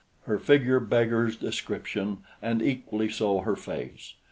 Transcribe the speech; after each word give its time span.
Her 0.23 0.39
figure 0.39 0.79
beggars 0.79 1.37
description, 1.37 2.23
and 2.41 2.63
equally 2.63 3.07
so, 3.09 3.41
her 3.41 3.55
face. 3.55 4.15